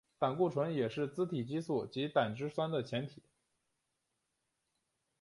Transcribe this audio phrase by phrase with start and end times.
[0.17, 3.21] 胆固醇也是甾体激素及胆汁酸的前体。